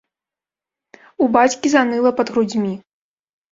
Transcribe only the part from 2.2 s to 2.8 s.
пад грудзьмі.